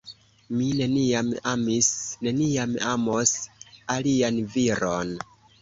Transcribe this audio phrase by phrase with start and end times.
[0.59, 1.89] Mi neniam amis,
[2.29, 3.37] neniam amos
[3.97, 5.17] alian viron.